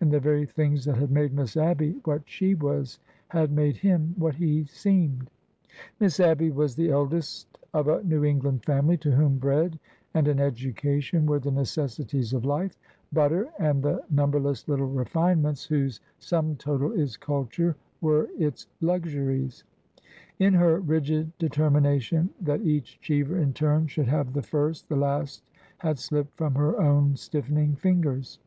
[0.00, 4.14] And the very things that had made Miss Abby what she was had made him
[4.16, 5.28] what he seemed.
[5.98, 9.76] Miss Abby was the eldest of a New England family, to whom bread
[10.14, 12.78] and an education were the necessities of life,—
[13.12, 17.16] butter, and the numberless little refinements whose A GROWN UP MAN" 103 sum total is
[17.16, 19.64] culture, were its luxuries.
[20.38, 24.94] In her rigid deter mination that each Cheever in turn should have the first, the
[24.94, 25.42] last
[25.78, 28.38] had slipped from her own stiffening fingers.